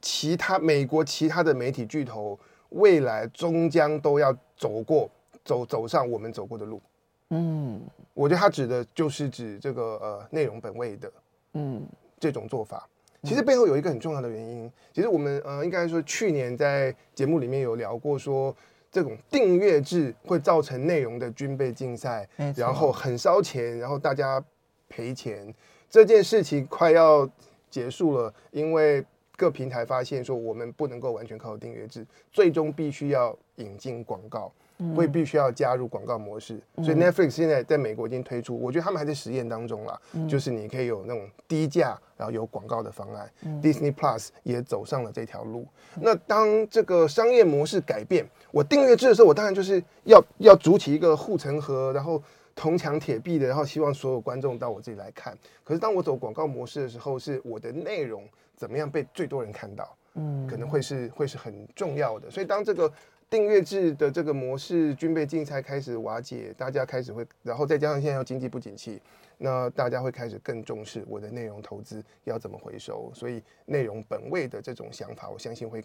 [0.00, 2.38] 其他美国其他的媒体巨头
[2.70, 5.10] 未来终将都要走过
[5.44, 6.80] 走走上我们走过的路。
[7.28, 7.82] 嗯。
[8.16, 11.12] 我觉得他指的就是指这个呃内容本位的，
[11.52, 11.86] 嗯，
[12.18, 12.88] 这种做法，
[13.22, 14.72] 其实背后有一个很重要的原因。
[14.94, 18.56] 其实我们呃应该说去年在节目里面有聊过，说
[18.90, 22.26] 这种订阅制会造成内容的军备竞赛，
[22.56, 24.42] 然后很烧钱，然后大家
[24.88, 25.54] 赔钱。
[25.90, 27.28] 这件事情快要
[27.68, 29.04] 结束了，因为
[29.36, 34.50] 各平台发现说我们不能够完全靠订阅制，最终必须要引进广告。
[34.94, 39.98] 会必须要加入广告模式，所以 Netflix 现在在美国已经推出，我觉得他们还在实验当中啦。
[40.28, 43.30] 就是你可以有那种低价，然后有广告的方案。
[43.62, 45.66] Disney Plus 也走上了这条路。
[45.94, 52.22] 那当这个商业模式改变，我订阅制的时候，我当然就是要要筑起一个护城河，然后
[52.54, 55.36] 铜墙铁壁的，然后希望所有观众到我这里来看。
[55.64, 59.96] 可是当我走广告模式的时候，是我的内容怎么样被最多人看到？
[60.16, 62.30] 嗯，可能会是会是很重要的。
[62.30, 62.92] 所以当这个。
[63.28, 69.00] 订阅制的这个模式，军备竞赛开始瓦解，大家开始会，然后再加上现在要经济不景气，
[69.38, 75.82] 那大家会开始更重视我的内容投资要怎么回收，所以内容本位的这种想法，我相信会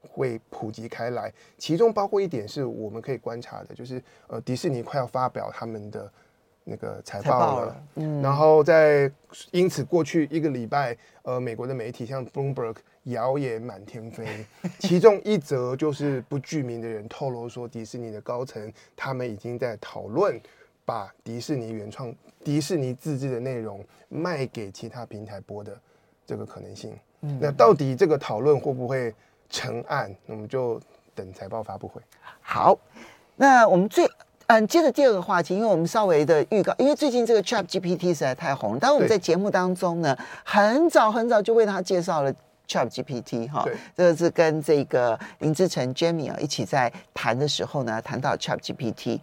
[0.00, 1.32] 会普及开来。
[1.58, 6.10] 其中包括一点是我们可以观察的，就是呃，迪士尼快要发表他们的
[6.64, 9.10] 那个财报了，了嗯，然后在
[9.52, 12.76] 因此过去一个礼拜，呃，美国的媒体像 Bloomberg。
[13.08, 14.46] 谣言满天飞，
[14.80, 20.40] 其中一则就是不具名的人透露说，迪士尼的高层他们已经在讨论
[20.86, 22.10] 把迪士尼原创、
[22.42, 25.78] 迪士尼自制的内容卖给其他平台播的
[26.24, 26.98] 这个可能性。
[27.20, 29.14] 嗯，那到底这个讨论会不会
[29.50, 30.10] 成案？
[30.24, 30.80] 我们就
[31.14, 32.00] 等财报发布会。
[32.40, 32.74] 好，
[33.36, 34.08] 那我们最
[34.46, 42.32] 嗯接着第二个话题，因为我们稍微的预告，因为最近这个 Chat GPT 实在太红，但我们在节目当中呢，很早很早就为他介绍了。
[42.66, 43.62] Chat GPT 哈，
[43.94, 49.20] 这个是跟这个林志成 Jamie 啊一起在谈的时候呢，谈到 Chat GPT。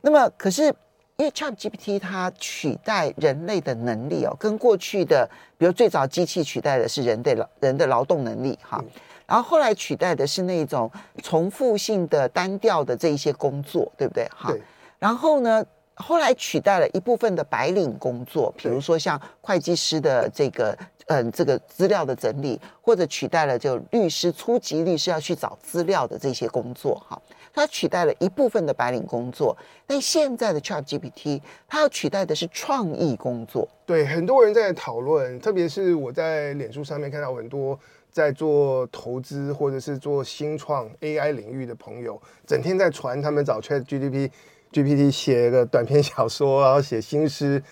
[0.00, 0.74] 那么，可是
[1.16, 5.28] 因为 Chat GPT 它取代人类的能力哦，跟过去的，
[5.58, 8.82] 比如最早机器取代的是人的劳人的劳动能力哈，
[9.28, 10.90] 然后后来取代的是那种
[11.22, 14.26] 重复性的单调的这一些工作，对不对？
[14.34, 14.50] 哈，
[14.98, 15.62] 然后呢，
[15.94, 20.76] 后来取代了一部分的白领工作，比如说像会计师的这个
[21.08, 27.20] 嗯这个资料的整理，或者取代了就律师初级律师要去找资料的这些工作哈。
[27.52, 29.54] 它取代了一部分的白领工作，
[29.86, 33.68] 但现在的 ChatGPT 它要取代的是创意工作。
[33.84, 37.78] 对，很多人在讨论，特别是我在脸书上面看到很多
[38.18, 44.28] 在做投资或者是做新创 AI 领域的朋友，整天在传他们找 ChatGPT
[44.72, 47.62] GPT 写个短篇小说，然后写新诗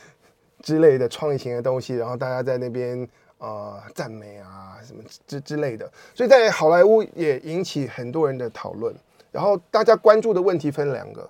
[0.63, 8.95] 之类的创意型的东西，然后大家在那边啊赞美啊什么之之类的，所以在好莱坞也引起很多人的讨论。
[9.33, 11.29] 然后大家关注的问题分两个，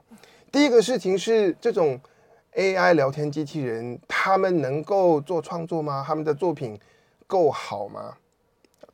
[0.52, 1.98] 第一个事情是这种
[2.54, 6.04] AI 聊天机器人，他们能够做创作吗？
[6.06, 6.78] 他们的作品
[7.26, 8.14] 够好吗？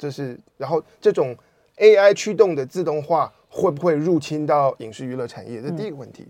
[0.02, 1.36] 这是，然后这种
[1.76, 5.60] AI 驱动的自动化会不会入侵到影视娱乐产业？
[5.60, 6.26] 这是第一个问题。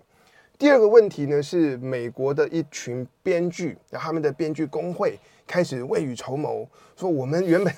[0.59, 7.73] 第二个问题呢，是美国的一群编剧，然后他们的编剧工会开始未雨绸缪，说我们原本。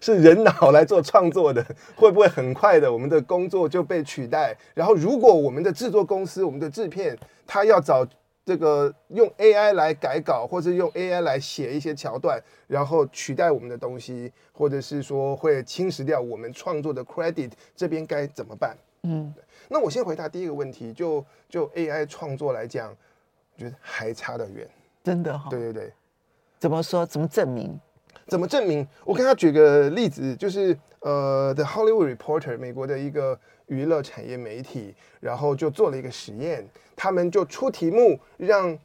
[0.00, 1.64] 是人脑来做创作的，
[1.96, 4.56] 会不会很快的我们的工作就被取代？
[4.74, 7.16] 然后，如果我们的制作公司、我们的制片，
[7.46, 8.06] 他要找
[8.50, 18.76] 这个用 AI 来改稿，或者用 AI 来写一些桥段，然后取代我们的东西，或者是说会侵蚀掉我们创作的 credit，这边该怎么办？
[19.04, 19.32] 嗯，
[19.68, 22.88] 那我先回答第一个问题，就就 AI 创作来讲，
[23.54, 24.68] 我觉得还差得远，
[25.04, 25.48] 真的哈、哦。
[25.48, 25.92] 对对对，
[26.58, 27.06] 怎么说？
[27.06, 27.78] 怎么证明？
[28.26, 28.84] 怎么证明？
[29.04, 33.38] 我跟他举个例子，就是呃，The Hollywood Reporter，美国的一个
[33.70, 38.76] 娱乐产业媒体，然后就做了一个实验，他们就出题目让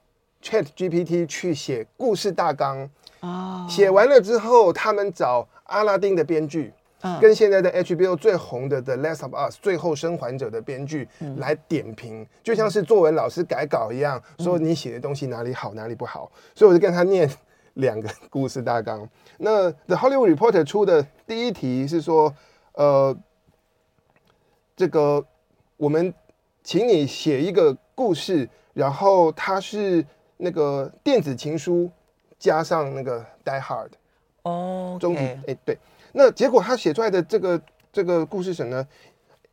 [0.41, 2.87] ChatGPT 去写故事大纲，
[3.19, 6.71] 啊，写完了之后，他们找阿拉丁的编剧，
[7.19, 11.07] 跟现在的 HBO 最红的 The Last of Us 最后生还者的编剧
[11.37, 17.27] 来点评，就像是作文老师改稿一样，说你写的东西哪里好，哪里不好，所以我就跟他念
[17.73, 19.07] 两个故事大纲。
[19.39, 22.33] 那 The Hollywood Reporter 出的第一题是说，
[22.73, 23.15] 呃，
[24.75, 25.25] 这个
[25.77, 26.13] 我们
[26.63, 30.05] 请你写一个故事，然后它是
[30.37, 31.89] 那个电子情书
[32.37, 33.91] 加上那个 Die Hard，
[34.43, 35.77] 哦，终极哎对，
[36.11, 37.61] 那结果他写出来的这个
[37.93, 38.87] 这个故事什么呢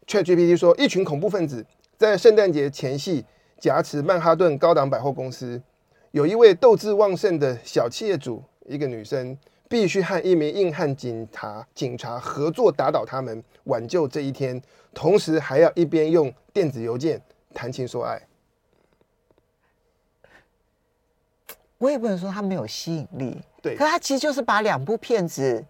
[0.07, 1.64] ？ChatGPT 说，一群恐怖分子
[1.97, 3.25] 在圣诞节前夕
[3.61, 5.62] 挟持曼哈顿高档百货公司，
[6.11, 9.39] 有一位斗志旺盛的小企业主，一个女生。
[9.73, 14.61] 必须和一名硬汉警察警察合作打倒他们，挽救这一天，
[14.93, 17.18] 同时还要一边用电子邮件
[17.55, 18.20] 谈情说爱。
[21.79, 25.64] 我也不能说他没有吸引力，对，可他其实就是把两部片子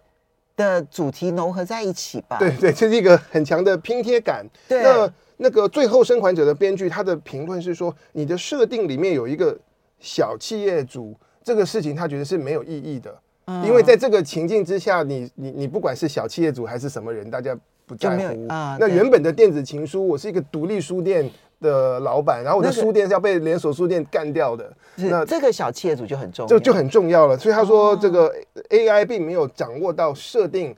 [0.56, 2.38] 的主题融合在一起吧。
[2.40, 4.44] 对 对，这是一个很强的拼贴感。
[4.68, 9.56] 对，那那个最后生还者的编剧他的评论是说，你的设定里面有一个
[10.00, 13.21] 小企业主，这个事情他觉得是没有意义的。
[13.64, 18.46] 因为在这个情境之下，你你你不管是小企业主还是什么人，大家不在乎。
[18.48, 21.28] 啊、那原本的电子情书，我是一个独立书店
[21.60, 24.72] 的老板，然后我的书店是要被连锁书店干掉的。
[24.94, 27.36] 那，这个小企业主就很重要，就就很重要了。
[27.36, 28.32] 所以他说，这个
[28.70, 30.74] AI 并没有掌握到设定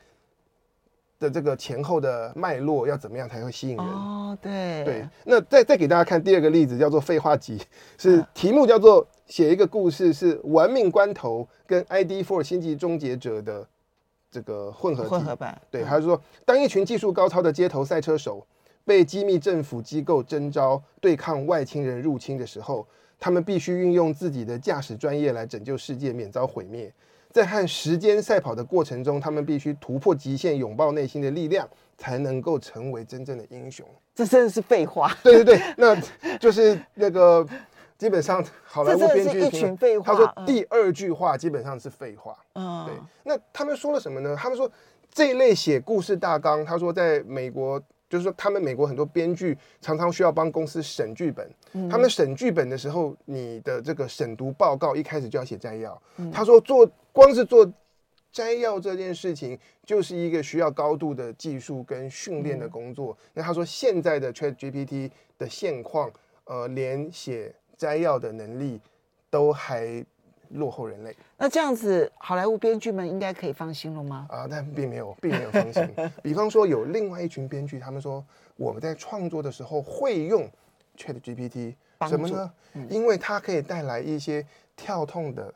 [1.21, 3.87] 的这个前后的脉络，要怎么样才会吸引人？
[3.87, 5.09] 哦，对对。
[5.25, 7.61] 那再再给大家看第二个例子，叫做废话集，
[7.99, 9.07] 是题目叫做。
[9.27, 13.67] 写一个故事是玩命关头跟 ID Four 星际终结者的
[14.31, 18.47] 这个混合混合版，对，他是说，当一群技术高超的街头赛车手
[18.85, 22.87] 被机密政府机构征召对抗外星人入侵的时候，
[23.19, 26.93] 他们必须运用自己的驾驶专业来拯救世界免遭毁灭。
[27.31, 33.87] 在和时间赛跑的过程中，他们必须突破极限，拥抱内心的力量，才能够成为真正的英雄。
[34.15, 35.17] 这真的是废话。
[35.23, 35.97] 对对对，那
[36.39, 37.47] 就是那个。
[37.97, 42.37] 基本上，好莱坞编剧听他说第二句话基本上是废话。
[42.55, 42.95] 嗯，对。
[43.23, 44.37] 那他们说了什么呢？
[44.37, 44.71] 他们说
[45.13, 51.49] 这一类写故事大纲，他说在美国，就是说他们美国很多编剧常常需要帮公司审剧本。
[51.89, 56.01] 他们审剧本的时候，你的这个审读报告一开始就要写摘要。
[56.33, 57.73] 他说做光是做
[58.33, 63.17] 摘要这件事情，就是一个需要高度的技术跟训练的工作。
[63.33, 66.11] 那他说现在的 ChatGPT 的现况，
[66.45, 68.81] 呃，连写摘要的能力
[69.31, 70.05] 都还
[70.51, 74.27] 落后人类，那这样子，好莱坞编剧们应该可以放心了吗？
[74.31, 75.89] 啊，但并没有，并没有放心。
[76.23, 78.25] 比方说，有另外一群编剧，他们说
[78.57, 80.49] 我们在创作的时候会用
[80.97, 81.75] ChatGPT，
[82.09, 82.53] 什么呢？
[82.89, 84.47] 因为它可以带来一些
[84.77, 85.53] 跳痛的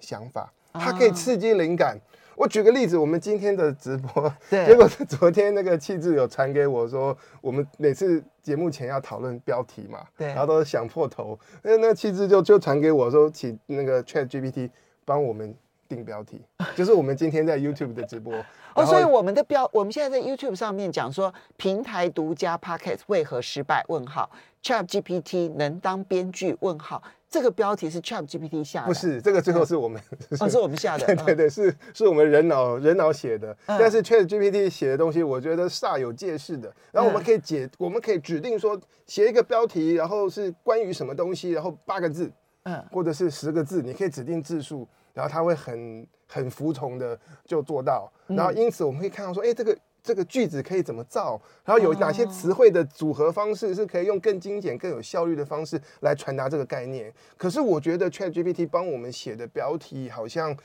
[0.00, 1.98] 想法，它可以刺激灵感。
[2.36, 14.70] 我举个例子，我们今天的直播， 对， 结果昨天那个气质有传给我说，我们每次节目前要讨论标题嘛，对，然后都想破头，那那气质就就传给我说，请那个 Chat GPT
[15.04, 15.54] 帮我们
[15.88, 16.42] 定标题，
[16.74, 18.34] 就是我们今天在 YouTube 的直播。
[18.74, 23.84] 哦，所以我们的标，我们现在在 YouTube 上面讲说，平台独家 Podcast 为何失败？
[23.88, 24.30] 问号
[24.62, 26.56] ，Chat GPT 能当编剧？
[26.60, 27.02] 问号。
[27.32, 36.70] 这个标题是 Chat GPT 下的，不是这个最后是我们，嗯、是哦，是我们下的，对 对对，是是我们人脑人脑写的，嗯、但是 Chat GPT 写的东西，我觉得煞有介事的。
[36.92, 42.30] 然后我们可以解，嗯、我们可以指定说写一个标题，然后是关于什么东西，然后八个字，
[42.64, 48.12] 嗯，或者是十个字，你可以指定字数，然后它会很很服从的就做到。
[48.26, 49.74] 然后因此我们可以看到说，哎，这个。
[50.02, 51.40] 这个句子可以怎么造？
[51.64, 57.12] 然后有哪些词汇的组合方式是可以用更精简、更有效率的方式来传达这个概念？
[57.36, 60.56] 可是我觉得 ChatGPT 帮我们写的标题好像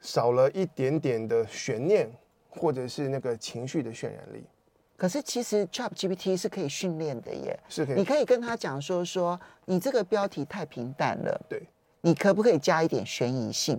[0.00, 2.10] 少了一点点的悬念，
[2.48, 4.44] 或者是那个情绪的渲染力。
[4.96, 7.96] 可是其实 ChatGPT 是可以训练的耶，是可以。
[7.96, 11.62] 你可以跟他讲说说，你这个标题太平淡了，对，
[12.00, 13.78] 你可不可以加一点悬疑性？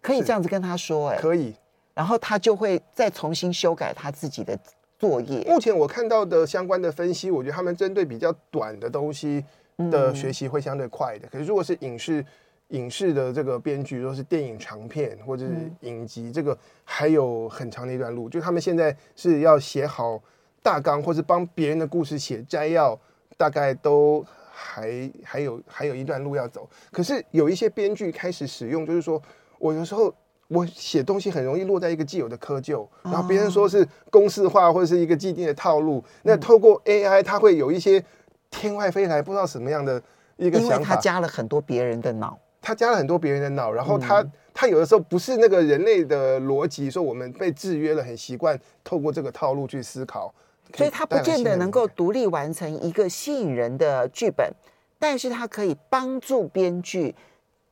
[0.00, 1.54] 可以这样子跟他说，哎，可以。
[1.94, 4.58] 然后他就会再重新修改他自己的
[4.98, 5.44] 作业。
[5.46, 9.44] 目前我看到的相关的分析，我觉得他们针对比较短的东西
[9.90, 11.28] 的学习会相对快的。
[11.28, 12.24] 嗯、可是如果是影视
[12.70, 18.28] 影视的这个编剧，如果是电影长片或者是影集，这个还有很长的一段路。
[18.28, 20.20] 就他们现在是要写好
[20.62, 22.98] 大纲，或是帮别人的故事写摘要，
[23.36, 26.68] 大概都还还有还有一段路要走。
[26.90, 29.22] 可是有一些编剧开始使用，就是说
[29.60, 30.12] 我有时候。
[30.48, 36.04] 我写东西很容易落在一个既有的窠臼，然后别人说是公式化或者是一个既定的套路。
[36.22, 38.04] 那透过 AI，它会有一些
[38.50, 40.00] 天外飞来不知道什么样的
[40.36, 40.74] 一个想法。
[40.74, 50.32] 因为它加了很多别人的脑，它加了很多别人的脑，然后它它有的时候不是那个人类的逻辑，说我们被制约了，很习惯透过这个套路去思考，
[50.76, 54.52] 所以它不见得能够独立完成一个吸引人的剧本，
[54.98, 57.14] 但是它可以帮助编剧。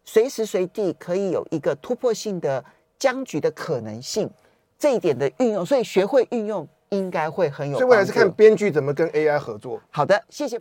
[0.04, 2.64] 随时随地可以有一个突破性的
[2.98, 4.30] 僵局的可能性，
[4.78, 7.78] 这一点的运用，所以学会运用应该会很有。
[7.78, 9.80] 所以未来是看编剧怎么跟 AI 合作。
[9.90, 10.60] 好的，谢谢。